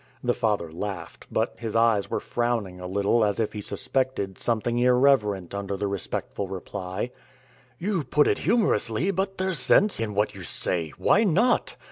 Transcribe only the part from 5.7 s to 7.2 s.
the respectful reply.